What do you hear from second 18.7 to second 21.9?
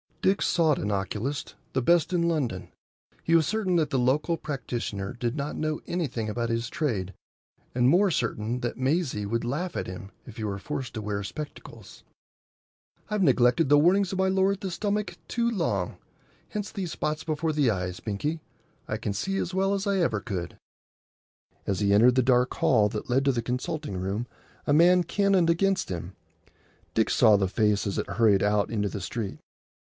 I can see as well as I ever could." As